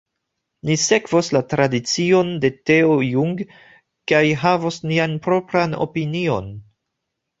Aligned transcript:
Ni 0.67 0.75
sekvos 0.83 1.27
la 1.37 1.41
tradicion 1.51 2.31
de 2.45 2.51
Teo 2.69 2.95
Jung 3.09 3.43
kaj 4.13 4.25
havos 4.45 4.81
nian 4.93 5.15
propran 5.29 5.77
opinion. 5.87 6.53